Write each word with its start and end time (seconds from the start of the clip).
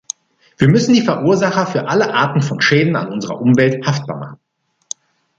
Wir 0.57 0.67
müssen 0.67 0.95
die 0.95 1.03
Verursacher 1.03 1.67
für 1.67 1.87
alle 1.87 2.11
Arten 2.15 2.41
von 2.41 2.59
Schäden 2.59 2.95
an 2.95 3.11
unserer 3.13 3.39
Umwelt 3.39 3.85
haftbar 3.85 4.17
machen. 4.17 4.39